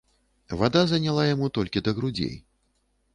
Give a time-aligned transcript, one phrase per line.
[0.61, 2.33] Вада заняла яму толькі да грудзей.